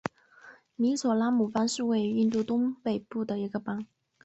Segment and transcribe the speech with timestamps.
[0.77, 3.85] 米佐拉姆邦是位于印度东北部的一个邦。